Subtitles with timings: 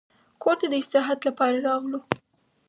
[0.41, 1.99] کور ته د استراحت لپاره راغلو.